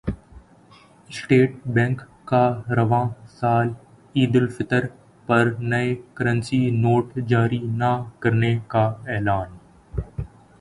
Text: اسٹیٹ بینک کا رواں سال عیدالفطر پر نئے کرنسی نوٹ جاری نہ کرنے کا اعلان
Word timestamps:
اسٹیٹ 1.09 1.51
بینک 1.73 2.01
کا 2.27 2.41
رواں 2.77 3.03
سال 3.31 3.67
عیدالفطر 4.15 4.85
پر 5.27 5.51
نئے 5.61 5.93
کرنسی 6.15 6.61
نوٹ 6.77 7.15
جاری 7.27 7.59
نہ 7.77 7.93
کرنے 8.19 8.53
کا 8.67 8.85
اعلان 9.07 9.57